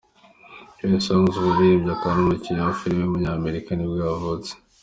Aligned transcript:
Trey 0.75 0.97
Songz, 1.05 1.35
umuririmbyi 1.41 1.89
akaba 1.93 2.13
n’umukinnyi 2.15 2.61
wa 2.63 2.77
filime 2.79 3.01
w’umunyamerika 3.03 3.69
nibwo 3.73 3.97
yavutse. 4.07 4.51